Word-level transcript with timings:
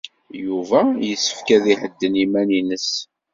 Yuba 0.45 0.79
yessefk 1.09 1.47
ad 1.55 1.65
ihedden 1.73 2.13
iman-nnes. 2.25 2.91